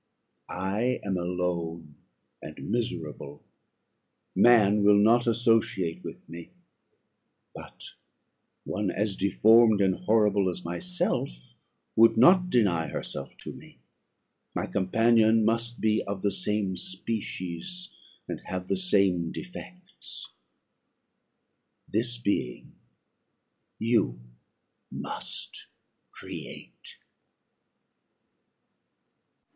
[0.49, 1.93] I am alone,
[2.41, 3.43] and miserable;
[4.35, 6.49] man will not associate with me;
[7.53, 7.83] but
[8.63, 11.53] one as deformed and horrible as myself
[11.95, 13.77] would not deny herself to me.
[14.55, 17.91] My companion must be of the same species,
[18.27, 20.31] and have the same defects.
[21.87, 22.73] This being
[23.77, 24.19] you
[24.89, 25.67] must
[26.09, 26.97] create."